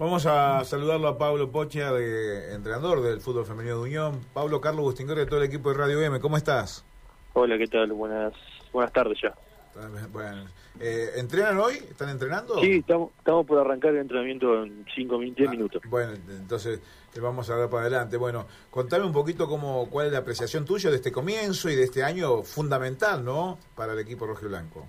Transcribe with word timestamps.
Vamos 0.00 0.24
a 0.24 0.64
saludarlo 0.64 1.08
a 1.08 1.18
Pablo 1.18 1.52
Pocha, 1.52 1.92
de, 1.92 2.54
entrenador 2.54 3.02
del 3.02 3.20
fútbol 3.20 3.44
femenino 3.44 3.74
de 3.76 3.82
Unión. 3.82 4.20
Pablo 4.32 4.58
Carlos 4.58 4.82
Bustingor 4.82 5.18
de 5.18 5.26
todo 5.26 5.40
el 5.40 5.46
equipo 5.46 5.70
de 5.70 5.76
Radio 5.76 6.00
M. 6.00 6.18
¿Cómo 6.20 6.38
estás? 6.38 6.86
Hola, 7.34 7.58
¿qué 7.58 7.66
tal? 7.66 7.92
Buenas, 7.92 8.32
buenas 8.72 8.90
tardes 8.94 9.18
ya. 9.22 9.34
Bueno, 10.10 10.46
eh, 10.80 11.10
¿entrenan 11.16 11.58
hoy? 11.58 11.74
¿Están 11.74 12.08
entrenando? 12.08 12.58
Sí, 12.60 12.76
estamos, 12.76 13.10
estamos 13.18 13.44
por 13.44 13.58
arrancar 13.58 13.90
el 13.90 13.98
entrenamiento 13.98 14.64
en 14.64 14.86
5, 14.94 15.18
10 15.18 15.34
ah, 15.36 15.50
minutos. 15.50 15.82
Bueno, 15.90 16.14
entonces 16.30 16.80
vamos 17.20 17.50
a 17.50 17.56
ver 17.56 17.68
para 17.68 17.82
adelante. 17.82 18.16
Bueno, 18.16 18.46
contame 18.70 19.04
un 19.04 19.12
poquito 19.12 19.46
cómo, 19.46 19.86
cuál 19.90 20.06
es 20.06 20.12
la 20.14 20.20
apreciación 20.20 20.64
tuya 20.64 20.88
de 20.88 20.96
este 20.96 21.12
comienzo 21.12 21.68
y 21.68 21.76
de 21.76 21.84
este 21.84 22.02
año 22.02 22.42
fundamental, 22.42 23.22
¿no? 23.22 23.58
Para 23.76 23.92
el 23.92 23.98
equipo 23.98 24.26
y 24.26 24.46
blanco. 24.46 24.86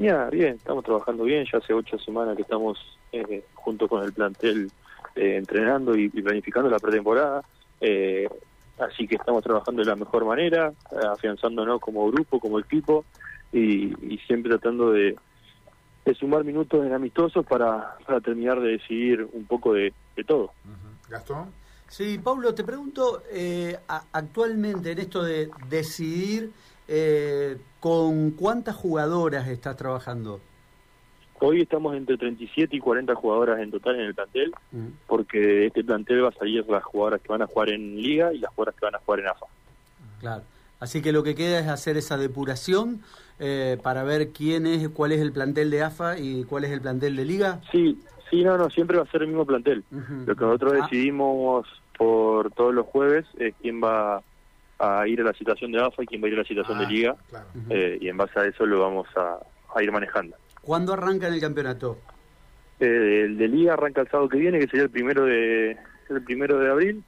Mira, 0.00 0.30
bien, 0.30 0.54
estamos 0.54 0.82
trabajando 0.82 1.24
bien. 1.24 1.44
Ya 1.52 1.58
hace 1.58 1.74
ocho 1.74 1.98
semanas 1.98 2.34
que 2.34 2.40
estamos 2.40 2.78
eh, 3.12 3.44
junto 3.52 3.86
con 3.86 4.02
el 4.02 4.14
plantel 4.14 4.70
eh, 5.14 5.36
entrenando 5.36 5.94
y, 5.94 6.08
planificando 6.08 6.70
la 6.70 6.78
pretemporada. 6.78 7.44
Eh, 7.82 8.26
así 8.78 9.06
que 9.06 9.16
estamos 9.16 9.44
trabajando 9.44 9.82
de 9.82 9.90
la 9.90 9.96
mejor 9.96 10.24
manera, 10.24 10.72
afianzándonos 11.12 11.82
como 11.82 12.10
grupo, 12.10 12.40
como 12.40 12.58
equipo 12.58 13.04
y, 13.52 13.92
siempre 14.26 14.48
tratando 14.48 14.90
de, 14.92 15.16
sumar 16.18 16.44
minutos 16.44 16.84
en 16.84 16.94
amistosos 16.94 17.44
para, 17.44 17.98
para 18.06 18.22
terminar 18.22 18.58
de 18.58 18.78
decidir 18.78 19.28
un 19.30 19.44
poco 19.44 19.74
de, 19.74 19.92
todo. 20.26 20.54
Gastón. 21.10 21.52
Sí, 21.88 22.18
Pablo, 22.18 22.54
te 22.54 22.64
pregunto, 22.64 23.24
eh, 23.30 23.78
actualmente 24.12 24.92
en 24.92 24.98
esto 25.00 25.22
de 25.22 25.50
decidir, 25.68 26.52
eh, 26.92 27.56
¿con 27.78 28.32
cuántas 28.32 28.74
jugadoras 28.74 29.46
estás 29.46 29.76
trabajando? 29.76 30.40
Hoy 31.38 31.62
estamos 31.62 31.96
entre 31.96 32.18
37 32.18 32.76
y 32.76 32.80
40 32.80 33.14
jugadoras 33.14 33.60
en 33.60 33.70
total 33.70 33.94
en 33.94 34.02
el 34.02 34.14
plantel, 34.14 34.52
porque 35.06 35.66
este 35.66 35.84
plantel 35.84 36.24
va 36.24 36.28
a 36.28 36.32
salir 36.32 36.66
las 36.68 36.82
jugadoras 36.82 37.22
que 37.22 37.28
van 37.28 37.42
a 37.42 37.46
jugar 37.46 37.70
en 37.70 37.96
Liga 37.96 38.32
y 38.34 38.38
las 38.38 38.50
jugadoras 38.50 38.74
que 38.74 38.84
van 38.84 38.94
a 38.96 38.98
jugar 38.98 39.20
en 39.20 39.28
AFA. 39.28 39.46
Claro. 40.18 40.42
Así 40.80 41.00
que 41.00 41.12
lo 41.12 41.22
que 41.22 41.34
queda 41.34 41.60
es 41.60 41.68
hacer 41.68 41.96
esa 41.96 42.18
depuración 42.18 43.00
eh, 43.38 43.78
para 43.82 44.02
ver 44.02 44.30
quién 44.30 44.66
es, 44.66 44.88
cuál 44.88 45.12
es 45.12 45.20
el 45.20 45.32
plantel 45.32 45.70
de 45.70 45.82
AFA 45.82 46.18
y 46.18 46.44
cuál 46.44 46.64
es 46.64 46.72
el 46.72 46.80
plantel 46.80 47.16
de 47.16 47.24
Liga. 47.24 47.60
Sí, 47.70 47.98
sí, 48.28 48.42
no, 48.42 48.58
no, 48.58 48.68
siempre 48.68 48.98
va 48.98 49.04
a 49.04 49.10
ser 49.10 49.22
el 49.22 49.28
mismo 49.28 49.46
plantel. 49.46 49.84
Lo 50.26 50.34
que 50.34 50.44
nosotros 50.44 50.74
ah. 50.74 50.82
decidimos 50.82 51.66
por 51.96 52.50
todos 52.52 52.74
los 52.74 52.86
jueves 52.86 53.26
es 53.38 53.54
quién 53.62 53.80
va 53.82 54.22
a 54.80 55.06
ir 55.06 55.20
a 55.20 55.24
la 55.24 55.34
situación 55.34 55.72
de 55.72 55.80
AFA 55.80 56.02
y 56.02 56.06
quién 56.06 56.22
va 56.22 56.26
a 56.26 56.28
ir 56.28 56.34
a 56.34 56.38
la 56.38 56.48
situación 56.48 56.78
de 56.78 56.84
ah, 56.84 56.88
Liga. 56.88 57.16
Eh, 57.68 57.98
y 58.00 58.08
en 58.08 58.16
base 58.16 58.40
a 58.40 58.46
eso 58.46 58.64
lo 58.64 58.80
vamos 58.80 59.06
a, 59.16 59.82
ir 59.82 59.92
manejando. 59.92 60.36
¿Cuándo 60.62 60.94
arranca 60.94 61.28
en 61.28 61.34
el 61.34 61.40
campeonato? 61.40 61.98
Eh, 62.80 63.22
el 63.26 63.36
de 63.36 63.48
Liga 63.48 63.74
arranca 63.74 64.00
el 64.00 64.08
sábado 64.08 64.28
que 64.28 64.38
viene, 64.38 64.58
que 64.58 64.66
sería 64.66 64.84
el 64.84 64.90
primero 64.90 65.24
de, 65.24 65.76
el 66.08 66.22
primero 66.24 66.58
de 66.58 66.70
abril 66.70 67.04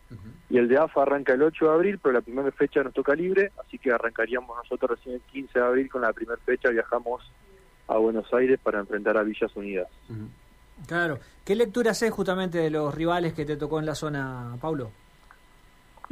y 0.50 0.58
el 0.58 0.68
de 0.68 0.76
AFA 0.76 1.02
arranca 1.02 1.32
el 1.32 1.42
8 1.42 1.64
de 1.64 1.72
abril, 1.72 1.98
pero 1.98 2.12
la 2.12 2.20
primera 2.20 2.52
fecha 2.52 2.82
nos 2.82 2.92
toca 2.92 3.14
libre, 3.14 3.52
así 3.64 3.78
que 3.78 3.90
arrancaríamos 3.90 4.54
nosotros 4.54 4.98
recién 4.98 5.14
el 5.14 5.20
15 5.22 5.58
de 5.58 5.64
abril 5.64 5.90
con 5.90 6.02
la 6.02 6.12
primera 6.12 6.38
fecha, 6.44 6.68
viajamos 6.68 7.22
a 7.88 7.96
Buenos 7.96 8.32
Aires 8.34 8.60
para 8.62 8.80
enfrentar 8.80 9.16
a 9.16 9.22
Villas 9.22 9.54
Unidas. 9.56 9.88
Claro. 10.86 11.18
¿Qué 11.44 11.54
lectura 11.54 11.92
haces 11.92 12.10
justamente 12.10 12.58
de 12.58 12.70
los 12.70 12.94
rivales 12.94 13.32
que 13.32 13.44
te 13.44 13.56
tocó 13.56 13.80
en 13.80 13.86
la 13.86 13.94
zona, 13.94 14.56
Paulo? 14.60 14.90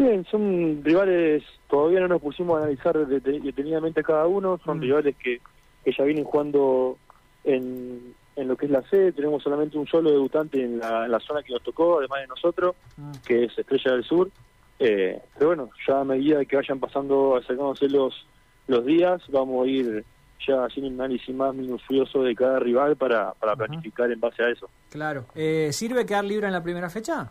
Bien, 0.00 0.24
son 0.30 0.82
rivales, 0.82 1.42
todavía 1.68 2.00
no 2.00 2.08
nos 2.08 2.22
pusimos 2.22 2.56
a 2.56 2.62
analizar 2.62 2.96
detenidamente 3.06 4.02
cada 4.02 4.26
uno, 4.26 4.58
son 4.64 4.80
rivales 4.80 5.14
que, 5.22 5.42
que 5.84 5.92
ya 5.92 6.04
vienen 6.04 6.24
jugando 6.24 6.96
en, 7.44 8.14
en 8.34 8.48
lo 8.48 8.56
que 8.56 8.64
es 8.64 8.72
la 8.72 8.80
sede, 8.88 9.12
tenemos 9.12 9.42
solamente 9.42 9.76
un 9.76 9.86
solo 9.86 10.10
debutante 10.10 10.64
en 10.64 10.78
la, 10.78 11.20
zona 11.20 11.42
que 11.42 11.52
nos 11.52 11.62
tocó, 11.62 11.98
además 11.98 12.22
de 12.22 12.28
nosotros, 12.28 12.76
ah. 12.98 13.12
que 13.26 13.44
es 13.44 13.58
Estrella 13.58 13.92
del 13.92 14.04
Sur. 14.04 14.30
Eh, 14.78 15.20
pero 15.34 15.48
bueno, 15.48 15.68
ya 15.86 16.00
a 16.00 16.04
medida 16.04 16.46
que 16.46 16.56
vayan 16.56 16.80
pasando, 16.80 17.36
acercándose 17.36 17.86
los, 17.90 18.26
los 18.68 18.86
días, 18.86 19.20
vamos 19.28 19.66
a 19.66 19.68
ir 19.68 20.02
ya 20.48 20.64
haciendo 20.64 20.94
un 20.94 20.98
análisis 20.98 21.34
más 21.34 21.54
minucioso 21.54 22.22
de 22.22 22.34
cada 22.34 22.58
rival 22.58 22.96
para, 22.96 23.34
para 23.34 23.54
planificar 23.54 24.10
en 24.10 24.18
base 24.18 24.42
a 24.42 24.48
eso. 24.48 24.70
Claro. 24.88 25.26
Eh, 25.34 25.68
¿Sirve 25.74 26.06
quedar 26.06 26.24
libre 26.24 26.46
en 26.46 26.54
la 26.54 26.62
primera 26.62 26.88
fecha? 26.88 27.30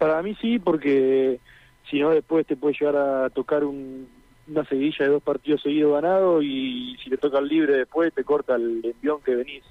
Para 0.00 0.22
mí 0.22 0.34
sí, 0.40 0.58
porque 0.58 1.40
si 1.90 2.00
no 2.00 2.08
después 2.08 2.46
te 2.46 2.56
puede 2.56 2.74
llegar 2.74 2.96
a 2.96 3.28
tocar 3.28 3.64
un, 3.64 4.08
una 4.48 4.64
seguilla 4.64 5.04
de 5.04 5.10
dos 5.10 5.22
partidos 5.22 5.60
seguidos 5.60 5.92
ganados 5.92 6.42
y 6.42 6.96
si 7.04 7.10
te 7.10 7.18
toca 7.18 7.38
el 7.38 7.48
libre 7.48 7.76
después 7.76 8.10
te 8.14 8.24
corta 8.24 8.54
el 8.54 8.80
envión 8.82 9.20
que 9.20 9.36
venís 9.36 9.62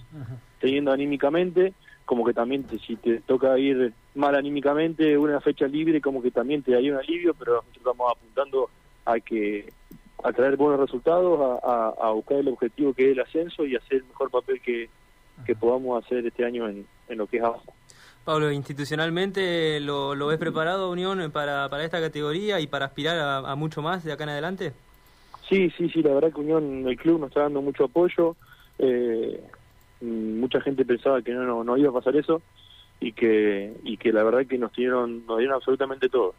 teniendo 0.62 0.92
anímicamente, 0.92 1.74
como 2.06 2.24
que 2.24 2.36
también 2.36 2.64
si 2.86 2.96
te 2.98 3.22
toca 3.22 3.58
ir 3.58 3.92
mal 4.14 4.36
anímicamente 4.36 5.18
una 5.18 5.42
fecha 5.42 5.66
libre 5.66 6.00
como 6.00 6.22
que 6.22 6.30
también 6.30 6.62
te 6.62 6.74
da 6.74 6.78
un 6.78 7.00
alivio, 7.00 7.34
pero 7.34 7.54
nosotros 7.54 7.78
estamos 7.78 8.12
apuntando 8.16 8.70
a 9.06 9.20
que 9.20 9.74
a 10.24 10.32
traer 10.32 10.58
buenos 10.58 10.80
resultados, 10.80 11.60
a, 11.64 12.12
buscar 12.12 12.38
el 12.38 12.50
objetivo 12.50 12.94
que 12.94 13.06
es 13.06 13.12
el 13.14 13.22
ascenso 13.22 13.66
y 13.66 13.76
hacer 13.76 13.98
el 13.98 14.04
mejor 14.04 14.30
papel 14.30 14.62
que, 14.62 14.90
que 15.44 15.56
podamos 15.56 16.06
hacer 16.06 16.24
este 16.24 16.46
año 16.46 16.70
en, 16.70 16.86
en 17.08 17.18
lo 17.18 17.26
que 17.26 17.38
es 17.38 17.44
abajo. 17.44 17.74
Pablo, 18.30 18.52
institucionalmente, 18.52 19.80
¿lo, 19.80 20.28
ves 20.28 20.38
preparado, 20.38 20.92
Unión, 20.92 21.32
para, 21.32 21.68
para 21.68 21.84
esta 21.84 22.00
categoría 22.00 22.60
y 22.60 22.68
para 22.68 22.86
aspirar 22.86 23.18
a, 23.18 23.56
mucho 23.56 23.82
más 23.82 24.04
de 24.04 24.12
acá 24.12 24.26
en 24.26 24.30
adelante? 24.30 24.72
Sí, 25.50 25.72
sí, 25.76 25.90
sí, 25.90 26.04
la 26.04 26.14
verdad 26.14 26.32
que 26.32 26.42
Unión, 26.42 26.88
el 26.88 26.96
club 26.96 27.20
nos 27.20 27.30
está 27.30 27.42
dando 27.42 27.64
mucho 27.64 27.86
apoyo. 27.86 28.36
Eh, 28.78 29.44
mucha 30.02 30.62
gente 30.62 30.86
pensaba 30.86 31.24
que 31.24 31.32
no, 31.32 31.64
no, 31.64 31.76
iba 31.76 31.90
a 31.90 31.94
pasar 31.94 32.16
eso 32.18 32.44
y 33.00 33.14
que 33.14 33.74
y 33.84 33.98
que 33.98 34.14
la 34.14 34.22
verdad 34.22 34.46
que 34.46 34.60
nos 34.60 34.74
dieron 34.74 35.26
nos 35.26 35.40
dieron 35.40 35.56
absolutamente 35.56 36.08
todo. 36.08 36.36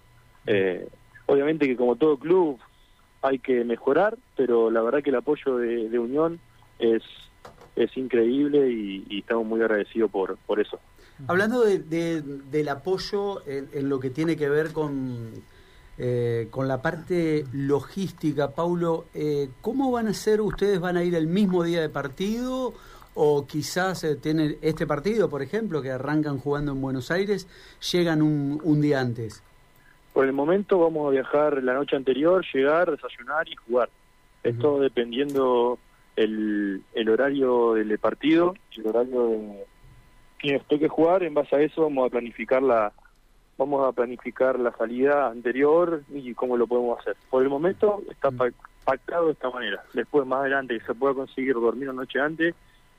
Eh, 0.47 0.87
obviamente 1.27 1.67
que 1.67 1.75
como 1.75 1.97
todo 1.97 2.19
club 2.19 2.61
hay 3.21 3.41
que 3.41 3.65
mejorar, 3.65 4.17
pero 4.37 4.71
la 4.71 4.81
verdad 4.81 5.03
que 5.03 5.11
el 5.11 5.17
apoyo 5.17 5.57
de, 5.57 5.99
Unión 5.99 6.39
es 6.79 7.03
es 7.75 7.97
increíble 7.97 8.71
y, 8.71 9.05
y 9.11 9.19
estamos 9.19 9.45
muy 9.45 9.61
agradecidos 9.61 10.09
por 10.09 10.37
por 10.47 10.61
eso. 10.61 10.79
Hablando 11.31 11.61
de, 11.65 12.23
del 12.51 12.69
apoyo 12.71 13.47
en, 13.47 13.89
lo 13.89 14.01
que 14.01 14.11
tiene 14.11 14.37
que 14.37 14.49
ver 14.49 14.73
con, 14.73 15.31
eh, 15.97 16.49
con 16.51 16.67
la 16.67 16.83
parte 16.83 17.45
logística, 17.53 18.51
Paulo, 18.51 19.05
eh, 19.15 19.49
¿cómo 19.61 19.93
van 19.93 20.09
a 20.09 20.13
ser? 20.13 20.41
¿Ustedes 20.41 20.81
van 20.81 20.97
a 20.97 21.05
ir 21.05 21.15
el 21.15 21.29
mismo 21.29 21.63
día 21.63 21.83
de 21.83 21.89
partido? 21.89 22.75
¿O 23.15 23.47
quizás 23.47 24.03
eh, 24.03 24.17
tienen 24.17 24.59
este 24.61 24.89
partido, 24.89 25.31
por 25.31 25.41
ejemplo, 25.41 25.81
que 25.83 25.93
arrancan 25.93 26.39
jugando 26.39 26.73
en 26.73 26.81
Buenos 26.81 27.13
Aires, 27.13 27.47
llegan 27.93 28.23
un, 28.23 28.61
un 28.65 28.81
día 28.81 28.99
antes? 28.99 29.41
Por 30.13 30.27
el 30.27 30.33
momento 30.33 30.81
vamos 30.81 31.07
a 31.07 31.11
viajar 31.11 31.63
la 31.63 31.75
noche 31.75 31.95
anterior, 31.95 32.45
llegar, 32.53 32.91
desayunar 32.91 33.49
y 33.49 33.55
jugar. 33.55 33.89
Esto 34.43 34.81
dependiendo 34.81 35.79
el, 36.17 36.83
el 36.93 37.09
horario 37.09 37.75
del 37.75 37.97
partido, 38.01 38.57
el 38.77 38.87
horario 38.89 39.29
de 39.29 39.65
que 40.41 40.55
nos 40.55 40.67
toque 40.67 40.89
jugar, 40.89 41.23
en 41.23 41.35
base 41.35 41.57
a 41.57 41.61
eso 41.61 41.83
vamos 41.83 42.07
a 42.07 42.11
planificar 42.11 42.63
la 42.63 42.93
vamos 43.61 43.87
a 43.87 43.93
planificar 43.93 44.59
la 44.59 44.73
salida 44.73 45.29
anterior 45.29 46.03
y 46.09 46.33
cómo 46.33 46.57
lo 46.57 46.67
podemos 46.67 46.99
hacer. 46.99 47.15
Por 47.29 47.43
el 47.43 47.51
momento 47.51 48.03
está 48.11 48.31
mm. 48.31 48.55
pactado 48.85 49.27
de 49.27 49.33
esta 49.33 49.51
manera. 49.51 49.85
Después, 49.93 50.27
más 50.27 50.41
adelante, 50.41 50.79
que 50.79 50.87
se 50.87 50.95
pueda 50.95 51.13
conseguir 51.13 51.53
dormir 51.53 51.91
una 51.91 52.01
noche 52.01 52.19
antes, 52.19 52.55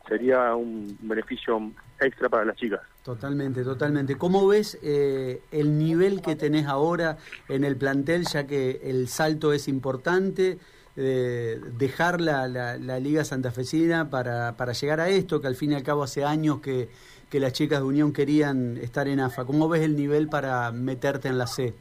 sería 0.07 0.53
un 0.55 0.95
beneficio 1.01 1.71
extra 1.99 2.29
para 2.29 2.45
las 2.45 2.57
chicas. 2.57 2.81
Totalmente, 3.03 3.63
totalmente. 3.63 4.17
¿Cómo 4.19 4.47
ves 4.47 4.77
eh, 4.83 5.41
el 5.51 5.79
nivel 5.79 6.21
que 6.21 6.35
tenés 6.35 6.67
ahora 6.67 7.17
en 7.49 7.63
el 7.63 7.75
plantel, 7.75 8.25
ya 8.25 8.45
que 8.45 8.81
el 8.83 9.07
salto 9.07 9.53
es 9.53 9.67
importante? 9.67 10.59
Eh, 10.97 11.59
dejar 11.77 12.19
la, 12.19 12.47
la, 12.47 12.77
la, 12.77 12.99
Liga 12.99 13.23
Santafesina 13.23 14.09
para, 14.09 14.57
para 14.57 14.73
llegar 14.73 14.99
a 14.99 15.07
esto, 15.09 15.39
que 15.39 15.47
al 15.47 15.55
fin 15.55 15.71
y 15.71 15.75
al 15.75 15.83
cabo 15.83 16.03
hace 16.03 16.25
años 16.25 16.59
que, 16.59 16.89
que 17.29 17.39
las 17.39 17.53
chicas 17.53 17.79
de 17.79 17.85
Unión 17.85 18.11
querían 18.11 18.77
estar 18.77 19.07
en 19.07 19.21
AFA. 19.21 19.45
¿Cómo 19.45 19.69
ves 19.69 19.81
el 19.83 19.95
nivel 19.95 20.27
para 20.27 20.71
meterte 20.73 21.29
en 21.29 21.37
la 21.37 21.47
C? 21.47 21.73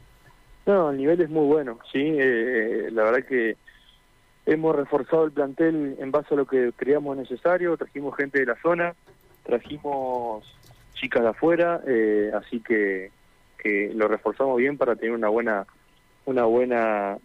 No, 0.65 0.91
el 0.91 0.97
nivel 0.97 1.19
es 1.21 1.29
muy 1.29 1.45
bueno, 1.45 1.79
sí. 1.91 1.99
Eh, 2.01 2.89
la 2.91 3.03
verdad 3.03 3.25
que 3.27 3.57
hemos 4.45 4.75
reforzado 4.75 5.25
el 5.25 5.31
plantel 5.31 5.97
en 5.99 6.11
base 6.11 6.33
a 6.33 6.37
lo 6.37 6.45
que 6.45 6.71
creíamos 6.75 7.17
necesario. 7.17 7.75
Trajimos 7.75 8.15
gente 8.15 8.39
de 8.39 8.45
la 8.45 8.55
zona, 8.61 8.93
trajimos 9.43 10.45
chicas 10.93 11.23
de 11.23 11.29
afuera, 11.29 11.81
eh, 11.85 12.31
así 12.33 12.61
que, 12.61 13.11
que 13.57 13.91
lo 13.93 14.07
reforzamos 14.07 14.57
bien 14.57 14.77
para 14.77 14.95
tener 14.95 15.13
una 15.13 15.29
buena, 15.29 15.65
una 16.25 16.45
buena, 16.45 17.17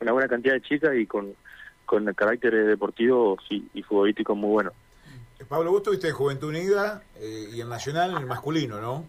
una 0.00 0.12
buena 0.12 0.28
cantidad 0.28 0.54
de 0.54 0.62
chicas 0.62 0.94
y 0.96 1.06
con, 1.06 1.34
con 1.86 2.12
carácter 2.14 2.66
deportivo 2.66 3.36
y 3.50 3.82
futbolístico 3.82 4.34
muy 4.34 4.50
bueno. 4.50 4.72
Pablo, 5.48 5.70
vos 5.70 5.82
tuviste 5.82 6.10
Juventud 6.10 6.48
Unida 6.48 7.02
eh, 7.16 7.48
y 7.54 7.60
el 7.60 7.68
Nacional, 7.68 8.16
el 8.18 8.26
masculino, 8.26 8.80
¿no? 8.80 9.04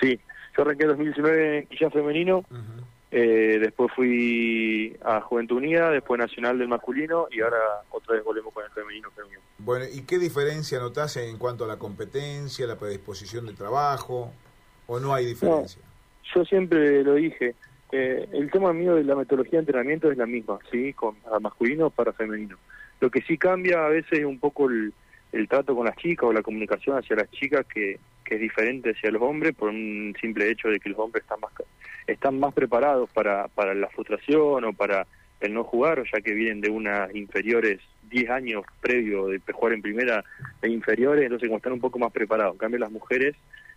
Sí, 0.00 0.18
yo 0.56 0.62
arranqué 0.62 0.84
en 0.84 0.88
2019 0.88 1.58
en 1.58 1.66
Quilla 1.66 1.90
Femenino 1.90 2.44
Eh, 3.12 3.58
después 3.60 3.90
fui 3.94 4.96
a 5.02 5.20
Juventud 5.20 5.56
Unida, 5.56 5.90
después 5.90 6.18
Nacional 6.18 6.58
del 6.58 6.68
masculino 6.68 7.26
y 7.30 7.40
ahora 7.40 7.58
otra 7.90 8.14
vez 8.14 8.24
volvemos 8.24 8.54
con 8.54 8.64
el 8.64 8.70
femenino. 8.70 9.10
femenino. 9.10 9.40
Bueno, 9.58 9.84
¿y 9.92 10.02
qué 10.02 10.18
diferencia 10.18 10.78
notas 10.78 11.16
en 11.16 11.36
cuanto 11.36 11.64
a 11.64 11.66
la 11.66 11.76
competencia, 11.76 12.66
la 12.66 12.78
predisposición 12.78 13.46
de 13.46 13.54
trabajo? 13.54 14.32
¿O 14.86 15.00
no 15.00 15.12
hay 15.12 15.26
diferencia? 15.26 15.82
yo 16.34 16.44
siempre 16.44 17.02
lo 17.02 17.14
dije, 17.14 17.54
eh, 17.92 18.28
el 18.32 18.50
tema 18.50 18.72
mío 18.72 18.94
de 18.94 19.04
la 19.04 19.16
metodología 19.16 19.58
de 19.58 19.60
entrenamiento 19.60 20.10
es 20.10 20.18
la 20.18 20.26
misma, 20.26 20.58
¿sí? 20.70 20.92
Con 20.92 21.16
para 21.16 21.40
masculino 21.40 21.90
para 21.90 22.12
femenino. 22.12 22.56
Lo 23.00 23.10
que 23.10 23.22
sí 23.22 23.38
cambia 23.38 23.84
a 23.84 23.88
veces 23.88 24.20
es 24.20 24.24
un 24.24 24.38
poco 24.38 24.68
el, 24.68 24.92
el 25.32 25.48
trato 25.48 25.74
con 25.74 25.86
las 25.86 25.96
chicas 25.96 26.28
o 26.28 26.32
la 26.32 26.42
comunicación 26.42 26.96
hacia 26.96 27.16
las 27.16 27.30
chicas 27.30 27.66
que, 27.66 27.98
que 28.24 28.34
es 28.36 28.40
diferente 28.40 28.90
hacia 28.90 29.10
los 29.10 29.22
hombres 29.22 29.54
por 29.54 29.70
un 29.70 30.14
simple 30.20 30.50
hecho 30.50 30.68
de 30.68 30.80
que 30.80 30.90
los 30.90 30.98
hombres 30.98 31.24
están 31.24 31.40
más 31.40 31.52
están 32.06 32.40
más 32.40 32.52
preparados 32.54 33.08
para, 33.10 33.48
para 33.48 33.74
la 33.74 33.88
frustración 33.88 34.64
o 34.64 34.72
para 34.72 35.06
el 35.40 35.54
no 35.54 35.64
jugar, 35.64 36.02
ya 36.12 36.20
que 36.20 36.32
vienen 36.32 36.60
de 36.60 36.68
unas 36.68 37.14
inferiores 37.14 37.80
10 38.10 38.30
años 38.30 38.64
previo 38.80 39.28
de 39.28 39.40
jugar 39.52 39.74
en 39.74 39.82
primera 39.82 40.24
de 40.60 40.68
inferiores, 40.68 41.24
entonces 41.24 41.48
como 41.48 41.58
están 41.58 41.72
un 41.72 41.80
poco 41.80 41.98
más 41.98 42.12
preparados. 42.12 42.54
En 42.54 42.58
cambio 42.58 42.80
las 42.80 42.90
mujeres, 42.90 43.36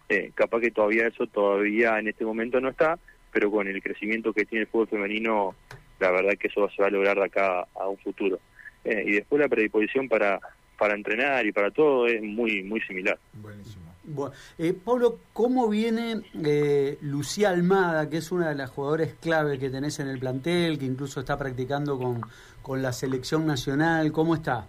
eh, 0.09 0.31
capaz 0.35 0.59
que 0.59 0.71
todavía 0.71 1.07
eso 1.07 1.27
todavía 1.27 1.99
en 1.99 2.07
este 2.07 2.25
momento 2.25 2.59
no 2.59 2.69
está, 2.69 2.99
pero 3.33 3.51
con 3.51 3.67
el 3.67 3.81
crecimiento 3.81 4.31
que 4.31 4.45
tiene 4.45 4.61
el 4.63 4.67
fútbol 4.67 4.87
femenino, 4.87 5.55
la 5.99 6.11
verdad 6.11 6.37
que 6.39 6.47
eso 6.47 6.69
se 6.69 6.81
va 6.81 6.87
a 6.87 6.91
lograr 6.91 7.17
de 7.17 7.25
acá 7.25 7.67
a 7.75 7.87
un 7.87 7.97
futuro. 7.97 8.39
Eh, 8.85 9.03
y 9.07 9.11
después 9.13 9.41
la 9.41 9.49
predisposición 9.49 10.07
para, 10.07 10.39
para 10.77 10.93
entrenar 10.93 11.45
y 11.45 11.51
para 11.51 11.71
todo 11.71 12.07
es 12.07 12.21
muy, 12.21 12.63
muy 12.63 12.79
similar. 12.81 13.17
Buenísimo. 13.33 13.83
Bueno, 14.05 14.35
eh, 14.57 14.73
Pablo, 14.73 15.19
¿cómo 15.31 15.69
viene 15.69 16.21
eh, 16.43 16.97
Lucía 17.01 17.49
Almada, 17.49 18.09
que 18.09 18.17
es 18.17 18.33
una 18.33 18.49
de 18.49 18.55
las 18.55 18.69
jugadoras 18.69 19.13
clave 19.21 19.57
que 19.57 19.69
tenés 19.69 19.99
en 19.99 20.09
el 20.09 20.19
plantel, 20.19 20.77
que 20.77 20.85
incluso 20.85 21.21
está 21.21 21.37
practicando 21.37 21.97
con, 21.97 22.21
con 22.61 22.81
la 22.81 22.91
selección 22.91 23.47
nacional? 23.47 24.11
¿Cómo 24.11 24.35
está? 24.35 24.67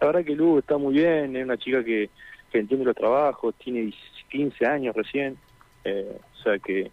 La 0.00 0.06
verdad 0.06 0.24
que 0.24 0.34
Lu 0.34 0.58
está 0.58 0.76
muy 0.76 0.94
bien, 0.94 1.34
es 1.34 1.44
una 1.44 1.56
chica 1.56 1.82
que, 1.82 2.10
que 2.52 2.58
entiende 2.58 2.84
los 2.84 2.96
trabajos, 2.96 3.54
tiene 3.56 3.92
15 4.30 4.66
años 4.66 4.94
recién, 4.94 5.38
eh, 5.84 6.18
o 6.38 6.42
sea 6.42 6.58
que 6.58 6.90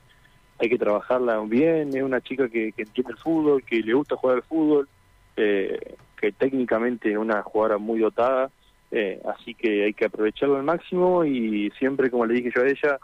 hay 0.59 0.69
que 0.69 0.77
trabajarla 0.77 1.39
bien, 1.41 1.95
es 1.95 2.03
una 2.03 2.21
chica 2.21 2.49
que, 2.49 2.71
que 2.71 2.83
entiende 2.83 3.13
el 3.13 3.19
fútbol, 3.19 3.63
que 3.63 3.81
le 3.81 3.93
gusta 3.93 4.15
jugar 4.15 4.37
al 4.37 4.43
fútbol, 4.43 4.87
eh, 5.35 5.95
que 6.19 6.31
técnicamente 6.31 7.11
es 7.11 7.17
una 7.17 7.43
jugadora 7.43 7.77
muy 7.77 7.99
dotada, 7.99 8.49
eh, 8.91 9.21
así 9.25 9.53
que 9.53 9.85
hay 9.85 9.93
que 9.93 10.05
aprovecharlo 10.05 10.57
al 10.57 10.63
máximo 10.63 11.25
y 11.25 11.71
siempre, 11.77 12.09
como 12.09 12.25
le 12.25 12.35
dije 12.35 12.51
yo 12.55 12.63
a 12.63 12.67
ella, 12.67 12.99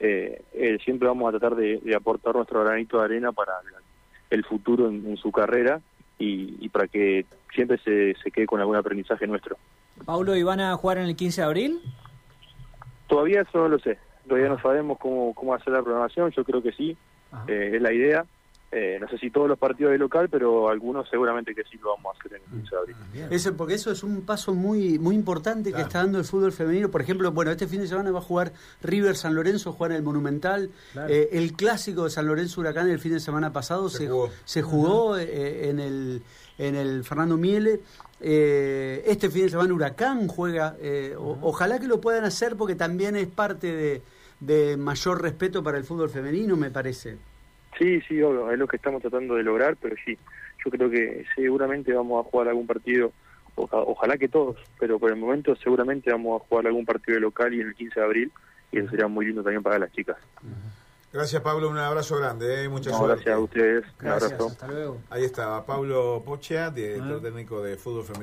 eh, 0.00 0.42
eh, 0.52 0.78
siempre 0.84 1.08
vamos 1.08 1.28
a 1.28 1.38
tratar 1.38 1.56
de, 1.56 1.78
de, 1.78 1.94
aportar 1.94 2.34
nuestro 2.34 2.62
granito 2.62 2.98
de 2.98 3.04
arena 3.04 3.32
para 3.32 3.52
el 4.30 4.44
futuro 4.44 4.88
en, 4.88 5.04
en 5.06 5.16
su 5.16 5.32
carrera 5.32 5.80
y, 6.18 6.56
y, 6.60 6.68
para 6.68 6.86
que 6.86 7.24
siempre 7.54 7.78
se, 7.78 8.14
se 8.22 8.30
quede 8.30 8.46
con 8.46 8.60
algún 8.60 8.76
aprendizaje 8.76 9.26
nuestro. 9.26 9.56
Paulo, 10.04 10.36
¿y 10.36 10.42
van 10.42 10.60
a 10.60 10.76
jugar 10.76 10.98
en 10.98 11.04
el 11.04 11.16
15 11.16 11.40
de 11.40 11.46
abril? 11.46 11.80
Todavía 13.08 13.40
eso 13.42 13.58
no 13.58 13.68
lo 13.68 13.78
sé, 13.78 13.98
todavía 14.28 14.48
no 14.48 14.60
sabemos 14.60 14.98
cómo, 14.98 15.34
cómo 15.34 15.54
hacer 15.54 15.72
la 15.72 15.82
programación, 15.82 16.30
yo 16.30 16.44
creo 16.44 16.62
que 16.62 16.72
sí, 16.72 16.96
eh, 17.48 17.72
es 17.74 17.82
la 17.82 17.92
idea. 17.92 18.24
Eh, 18.70 18.98
no 19.00 19.08
sé 19.08 19.16
si 19.16 19.30
todos 19.30 19.48
los 19.48 19.58
partidos 19.58 19.92
de 19.92 19.98
local, 19.98 20.28
pero 20.28 20.68
algunos 20.68 21.08
seguramente 21.08 21.54
que 21.54 21.64
sí 21.64 21.78
lo 21.78 21.94
vamos 21.94 22.14
a 22.14 22.18
hacer 22.18 22.34
en 22.34 22.42
el 22.42 22.60
15 22.60 22.70
de 22.70 22.80
abril. 22.80 22.96
Eso, 23.30 23.56
porque 23.56 23.74
eso 23.74 23.90
es 23.90 24.02
un 24.02 24.26
paso 24.26 24.52
muy 24.52 24.98
muy 24.98 25.14
importante 25.14 25.70
claro. 25.70 25.84
que 25.84 25.88
está 25.88 26.00
dando 26.00 26.18
el 26.18 26.26
fútbol 26.26 26.52
femenino. 26.52 26.90
Por 26.90 27.00
ejemplo, 27.00 27.32
bueno, 27.32 27.50
este 27.50 27.66
fin 27.66 27.80
de 27.80 27.86
semana 27.86 28.10
va 28.10 28.18
a 28.18 28.22
jugar 28.22 28.52
River 28.82 29.16
San 29.16 29.34
Lorenzo, 29.34 29.72
jugar 29.72 29.92
en 29.92 29.96
el 29.98 30.02
Monumental. 30.02 30.70
Claro. 30.92 31.08
Eh, 31.08 31.30
el 31.32 31.54
clásico 31.54 32.04
de 32.04 32.10
San 32.10 32.26
Lorenzo 32.26 32.60
Huracán 32.60 32.90
el 32.90 32.98
fin 32.98 33.12
de 33.12 33.20
semana 33.20 33.54
pasado 33.54 33.88
se, 33.88 33.98
se 33.98 34.08
jugó, 34.08 34.30
se 34.44 34.62
jugó 34.62 35.10
uh 35.12 35.14
-huh. 35.14 35.26
eh, 35.26 35.70
en 35.70 35.80
el 35.80 36.22
en 36.58 36.74
el 36.74 37.04
Fernando 37.04 37.38
Miele. 37.38 37.80
Eh, 38.20 39.02
este 39.06 39.30
fin 39.30 39.44
de 39.44 39.48
semana 39.48 39.72
Huracán 39.72 40.28
juega. 40.28 40.76
Uh 40.78 40.82
-huh. 40.82 41.38
ojalá 41.40 41.78
que 41.78 41.86
lo 41.86 42.02
puedan 42.02 42.24
hacer 42.24 42.54
porque 42.56 42.74
también 42.74 43.16
es 43.16 43.28
parte 43.28 43.72
de, 43.72 44.02
de 44.40 44.76
mayor 44.76 45.22
respeto 45.22 45.62
para 45.62 45.78
el 45.78 45.84
fútbol 45.84 46.10
femenino, 46.10 46.56
me 46.56 46.70
parece. 46.70 47.16
Sí, 47.78 48.00
sí, 48.02 48.20
obvio, 48.22 48.50
es 48.50 48.58
lo 48.58 48.66
que 48.66 48.76
estamos 48.76 49.00
tratando 49.00 49.34
de 49.34 49.42
lograr, 49.42 49.76
pero 49.80 49.96
sí, 50.04 50.18
yo 50.64 50.70
creo 50.70 50.90
que 50.90 51.24
seguramente 51.34 51.92
vamos 51.92 52.24
a 52.24 52.28
jugar 52.28 52.48
algún 52.48 52.66
partido, 52.66 53.12
ojalá 53.54 54.16
que 54.16 54.28
todos, 54.28 54.56
pero 54.78 54.98
por 54.98 55.10
el 55.10 55.16
momento 55.16 55.54
seguramente 55.56 56.10
vamos 56.10 56.40
a 56.40 56.44
jugar 56.44 56.66
algún 56.66 56.84
partido 56.84 57.16
de 57.16 57.20
local 57.20 57.54
y 57.54 57.60
en 57.60 57.68
el 57.68 57.74
15 57.74 58.00
de 58.00 58.06
abril, 58.06 58.32
y 58.72 58.78
eso 58.78 58.90
sería 58.90 59.06
muy 59.06 59.26
lindo 59.26 59.42
también 59.42 59.62
para 59.62 59.78
las 59.78 59.92
chicas. 59.92 60.16
Gracias 61.12 61.40
Pablo, 61.40 61.70
un 61.70 61.78
abrazo 61.78 62.18
grande, 62.18 62.64
¿eh? 62.64 62.68
muchas 62.68 62.92
no, 62.92 63.06
Gracias 63.06 63.34
a 63.34 63.38
ustedes, 63.38 63.84
gracias, 63.98 64.30
un 64.30 64.34
abrazo. 64.34 64.46
Hasta 64.48 64.66
luego. 64.66 64.98
Ahí 65.08 65.24
estaba 65.24 65.64
Pablo 65.64 66.22
Pocha, 66.24 66.70
director 66.70 67.12
uh 67.12 67.18
-huh. 67.18 67.22
técnico 67.22 67.62
de 67.62 67.76
fútbol 67.76 68.04
femenino. 68.04 68.16